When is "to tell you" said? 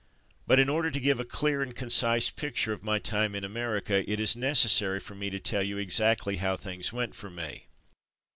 5.29-5.77